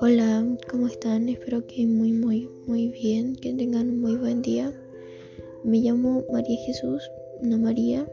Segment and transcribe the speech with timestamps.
[0.00, 1.30] Hola, ¿cómo están?
[1.30, 4.72] Espero que muy, muy, muy bien, que tengan un muy buen día.
[5.62, 7.10] Me llamo María Jesús,
[7.40, 8.06] no María,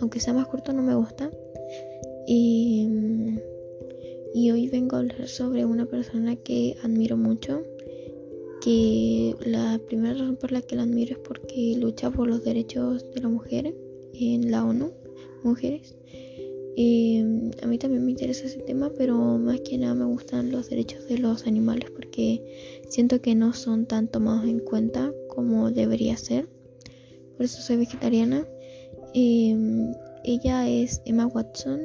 [0.00, 1.30] aunque sea más corto no me gusta.
[2.26, 2.86] Y,
[4.34, 7.62] y hoy vengo a hablar sobre una persona que admiro mucho,
[8.60, 13.10] que la primera razón por la que la admiro es porque lucha por los derechos
[13.14, 13.74] de las mujeres
[14.12, 14.92] en la ONU,
[15.42, 15.96] mujeres.
[16.76, 20.70] Em, a mí también me interesa ese tema, pero más que nada me gustan los
[20.70, 22.42] derechos de los animales porque
[22.88, 26.48] siento que no son tan tomados en cuenta como debería ser.
[27.36, 28.46] Por eso soy vegetariana.
[29.14, 31.80] Em, ella es Emma Watson,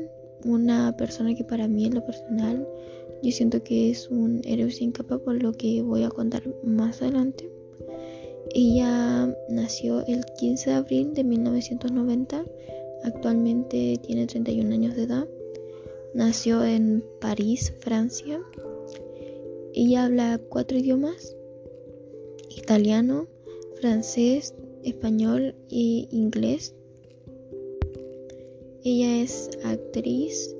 [0.45, 2.65] una persona que para mí en lo personal
[3.23, 7.01] yo siento que es un héroe sin capa por lo que voy a contar más
[7.01, 7.49] adelante.
[8.53, 12.45] Ella nació el 15 de abril de 1990
[13.03, 15.27] Actualmente tiene 31 años de edad.
[16.13, 18.41] Nació en París, Francia.
[19.73, 21.35] Ella habla cuatro idiomas.
[22.49, 23.27] Italiano,
[23.79, 26.73] francés, español e inglés.
[28.83, 30.55] Ella es actriz,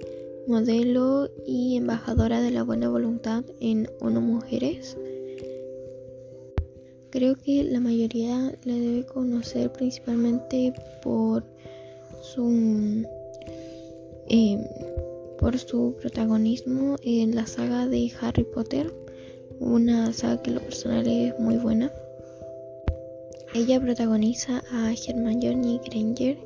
[0.47, 4.97] modelo y embajadora de la buena voluntad en ONU Mujeres.
[7.09, 11.43] Creo que la mayoría la debe conocer principalmente por
[12.21, 13.05] su,
[14.27, 14.63] em,
[15.39, 18.93] por su protagonismo en la saga de Harry Potter,
[19.59, 21.91] una saga que lo personal es muy buena.
[23.53, 26.37] Ella protagoniza a Hermione Granger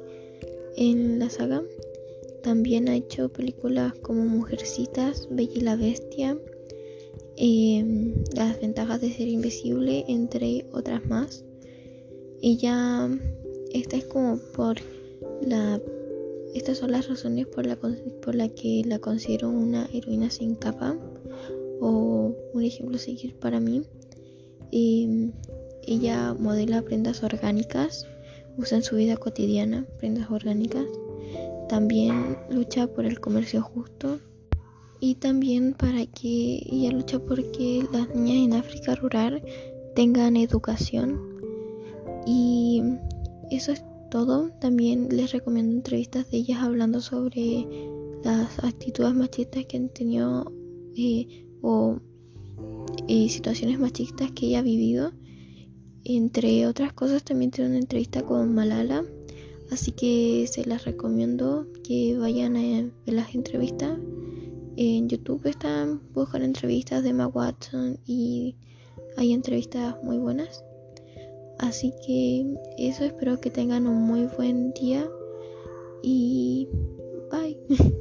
[0.78, 1.62] en la saga.
[2.44, 6.38] También ha hecho películas como Mujercitas, Bella y la Bestia,
[7.38, 11.44] em, Las ventajas de ser invisible, entre otras más.
[12.42, 13.10] Ella,
[13.74, 14.78] esta es como por
[15.46, 15.80] la,
[16.54, 20.98] estas son las razones por la, por la que la considero una heroína sin capa
[21.80, 23.84] o un ejemplo a seguir para mí.
[24.72, 25.32] Em,
[25.84, 28.08] ella modela prendas orgánicas,
[28.58, 30.86] usa en su vida cotidiana prendas orgánicas.
[31.70, 34.20] También lucha por el comercio justo
[35.00, 39.42] y también para que ella lucha porque las niñas en África rural
[39.96, 41.20] tengan educación
[42.26, 42.84] y
[43.50, 44.52] eso es todo.
[44.60, 47.66] También les recomiendo entrevistas de ellas hablando sobre
[48.24, 50.52] las actitudes machistas que han tenido
[50.96, 51.98] eh, o
[53.08, 55.14] eh, situaciones machistas que ella ha vivido.
[56.04, 59.04] Entre otras cosas, también tiene una entrevista con Malala.
[59.72, 63.98] Así que se las recomiendo que vayan a ver las entrevistas.
[64.76, 68.56] En YouTube están, buscan entrevistas de Emma Watson y
[69.18, 70.64] hay entrevistas muy buenas.
[71.62, 72.46] Así que
[72.78, 75.08] eso espero que tengan un muy buen día
[76.02, 76.68] y
[77.32, 77.58] bye.